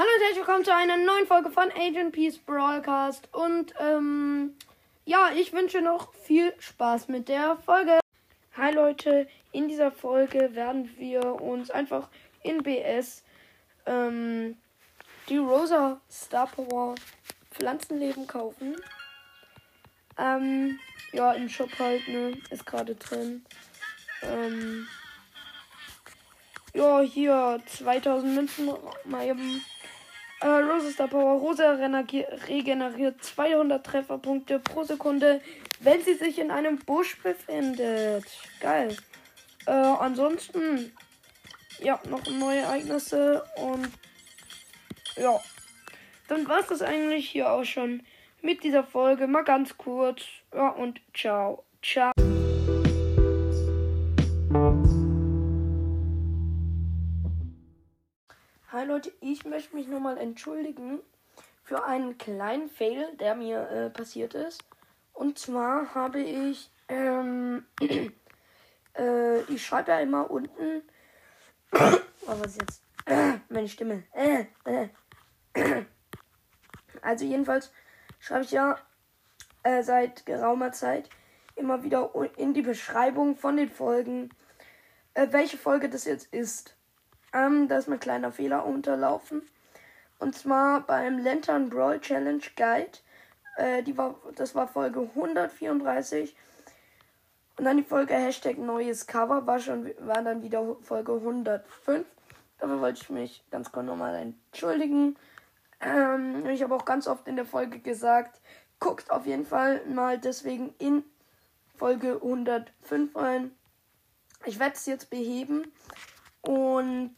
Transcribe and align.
Hallo 0.00 0.08
und 0.16 0.22
herzlich 0.22 0.38
willkommen 0.38 0.64
zu 0.64 0.74
einer 0.74 0.96
neuen 0.96 1.26
Folge 1.26 1.50
von 1.50 1.70
Agent 1.72 2.12
Peace 2.12 2.38
Broadcast. 2.38 3.28
Und 3.34 3.74
ähm, 3.78 4.56
ja, 5.04 5.30
ich 5.36 5.52
wünsche 5.52 5.82
noch 5.82 6.14
viel 6.14 6.54
Spaß 6.58 7.08
mit 7.08 7.28
der 7.28 7.58
Folge. 7.66 8.00
Hi 8.56 8.72
Leute, 8.72 9.28
in 9.52 9.68
dieser 9.68 9.92
Folge 9.92 10.54
werden 10.54 10.90
wir 10.96 11.42
uns 11.42 11.70
einfach 11.70 12.08
in 12.42 12.62
BS 12.62 13.24
ähm, 13.84 14.56
die 15.28 15.36
Rosa 15.36 16.00
Star 16.10 16.46
Power 16.46 16.94
Pflanzenleben 17.50 18.26
kaufen. 18.26 18.76
Ähm, 20.16 20.80
ja, 21.12 21.32
im 21.32 21.50
Shop 21.50 21.78
halt, 21.78 22.08
ne, 22.08 22.38
ist 22.48 22.64
gerade 22.64 22.94
drin. 22.94 23.44
Ähm, 24.22 24.88
ja, 26.72 27.00
hier 27.02 27.60
2000 27.66 28.34
Münzen 28.34 28.70
mal 29.04 29.26
eben. 29.26 29.62
Äh, 30.40 30.46
Rose 30.46 30.90
Star 30.92 31.08
Power. 31.08 31.38
Rosa 31.38 31.72
regeneriert 32.48 33.22
200 33.22 33.84
Trefferpunkte 33.84 34.58
pro 34.58 34.84
Sekunde, 34.84 35.40
wenn 35.80 36.02
sie 36.02 36.14
sich 36.14 36.38
in 36.38 36.50
einem 36.50 36.78
Busch 36.78 37.18
befindet. 37.22 38.24
Geil. 38.60 38.96
Äh, 39.66 39.72
ansonsten, 39.72 40.92
ja, 41.80 42.00
noch 42.08 42.26
neue 42.26 42.60
Ereignisse 42.60 43.44
und 43.56 43.90
ja. 45.16 45.38
Dann 46.28 46.48
war 46.48 46.60
es 46.60 46.68
das 46.68 46.82
eigentlich 46.82 47.28
hier 47.28 47.50
auch 47.50 47.64
schon 47.64 48.02
mit 48.40 48.62
dieser 48.62 48.84
Folge. 48.84 49.26
Mal 49.26 49.44
ganz 49.44 49.76
kurz. 49.76 50.22
Ja, 50.54 50.68
und 50.68 51.00
ciao. 51.12 51.64
Ciao. 51.82 52.12
Hi 58.72 58.84
Leute, 58.84 59.12
ich 59.20 59.44
möchte 59.44 59.74
mich 59.74 59.88
nochmal 59.88 60.16
entschuldigen 60.16 61.00
für 61.64 61.84
einen 61.86 62.18
kleinen 62.18 62.68
Fail, 62.68 63.16
der 63.16 63.34
mir 63.34 63.68
äh, 63.68 63.90
passiert 63.90 64.34
ist. 64.34 64.62
Und 65.12 65.40
zwar 65.40 65.92
habe 65.92 66.20
ich, 66.20 66.70
ähm, 66.86 67.66
äh, 68.96 69.40
ich 69.52 69.66
schreibe 69.66 69.90
ja 69.90 69.98
immer 69.98 70.30
unten, 70.30 70.82
oh, 71.72 71.98
was 72.26 72.46
ist 72.46 72.60
jetzt, 72.60 72.82
äh, 73.06 73.38
meine 73.48 73.66
Stimme, 73.66 74.04
also 77.02 77.24
jedenfalls 77.24 77.72
schreibe 78.20 78.44
ich 78.44 78.52
ja 78.52 78.78
äh, 79.64 79.82
seit 79.82 80.26
geraumer 80.26 80.70
Zeit 80.70 81.10
immer 81.56 81.82
wieder 81.82 82.12
in 82.36 82.54
die 82.54 82.62
Beschreibung 82.62 83.36
von 83.36 83.56
den 83.56 83.68
Folgen, 83.68 84.30
äh, 85.14 85.26
welche 85.32 85.58
Folge 85.58 85.88
das 85.88 86.04
jetzt 86.04 86.32
ist. 86.32 86.76
Ähm, 87.32 87.68
da 87.68 87.78
ist 87.78 87.88
mir 87.88 87.94
ein 87.94 88.00
kleiner 88.00 88.32
Fehler 88.32 88.66
unterlaufen. 88.66 89.42
Und 90.18 90.36
zwar 90.36 90.80
beim 90.80 91.18
Lantern 91.18 91.70
Brawl 91.70 92.00
Challenge 92.00 92.42
Guide. 92.56 92.98
Äh, 93.56 93.82
die 93.82 93.96
war, 93.96 94.16
das 94.36 94.54
war 94.54 94.68
Folge 94.68 95.00
134. 95.00 96.36
Und 97.56 97.64
dann 97.64 97.76
die 97.76 97.82
Folge 97.82 98.14
Hashtag 98.14 98.58
neues 98.58 99.06
Cover 99.06 99.46
war 99.46 99.58
schon 99.58 99.90
war 100.00 100.22
dann 100.22 100.42
wieder 100.42 100.76
Folge 100.82 101.12
105. 101.12 102.06
Dafür 102.58 102.80
wollte 102.80 103.00
ich 103.02 103.10
mich 103.10 103.44
ganz 103.50 103.72
kurz 103.72 103.86
nochmal 103.86 104.14
entschuldigen. 104.14 105.16
Ähm, 105.80 106.46
ich 106.46 106.62
habe 106.62 106.74
auch 106.74 106.84
ganz 106.84 107.06
oft 107.06 107.26
in 107.28 107.36
der 107.36 107.46
Folge 107.46 107.78
gesagt, 107.78 108.40
guckt 108.78 109.10
auf 109.10 109.26
jeden 109.26 109.46
Fall 109.46 109.84
mal 109.86 110.18
deswegen 110.18 110.74
in 110.78 111.04
Folge 111.76 112.14
105 112.22 113.16
rein. 113.16 113.50
Ich 114.44 114.58
werde 114.58 114.74
es 114.74 114.86
jetzt 114.86 115.10
beheben. 115.10 115.70
Und 116.42 117.14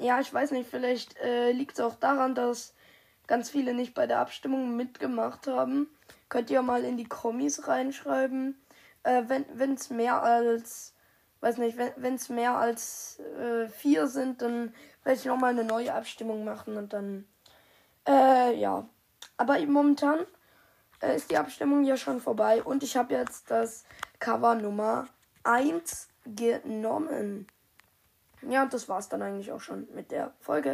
ja, 0.00 0.20
ich 0.20 0.32
weiß 0.32 0.50
nicht, 0.50 0.68
vielleicht 0.68 1.16
äh, 1.18 1.52
liegt 1.52 1.78
es 1.78 1.84
auch 1.84 1.94
daran, 1.94 2.34
dass 2.34 2.74
ganz 3.26 3.50
viele 3.50 3.72
nicht 3.72 3.94
bei 3.94 4.06
der 4.06 4.18
Abstimmung 4.18 4.76
mitgemacht 4.76 5.46
haben. 5.46 5.88
Könnt 6.28 6.50
ihr 6.50 6.62
mal 6.62 6.84
in 6.84 6.96
die 6.96 7.08
Kommis 7.08 7.68
reinschreiben. 7.68 8.60
Äh, 9.04 9.22
wenn 9.26 9.74
es 9.74 9.90
mehr 9.90 10.22
als, 10.22 10.94
weiß 11.40 11.58
nicht, 11.58 11.78
wenn 11.78 12.14
es 12.14 12.28
mehr 12.28 12.56
als 12.56 13.20
äh, 13.20 13.68
vier 13.68 14.06
sind, 14.06 14.42
dann 14.42 14.74
werde 15.04 15.18
ich 15.18 15.24
nochmal 15.24 15.50
eine 15.50 15.64
neue 15.64 15.94
Abstimmung 15.94 16.44
machen 16.44 16.76
und 16.76 16.92
dann, 16.92 17.26
äh, 18.06 18.54
ja. 18.58 18.88
Aber 19.36 19.58
momentan 19.66 20.20
äh, 21.00 21.16
ist 21.16 21.30
die 21.30 21.38
Abstimmung 21.38 21.84
ja 21.84 21.96
schon 21.96 22.20
vorbei 22.20 22.62
und 22.62 22.82
ich 22.82 22.96
habe 22.96 23.14
jetzt 23.14 23.50
das 23.50 23.84
Cover 24.18 24.54
Nummer 24.54 25.08
1 25.44 26.08
genommen. 26.24 27.46
Ja, 28.48 28.66
das 28.66 28.88
war's 28.88 29.08
dann 29.08 29.22
eigentlich 29.22 29.52
auch 29.52 29.60
schon 29.60 29.86
mit 29.94 30.10
der 30.10 30.32
Folge. 30.40 30.72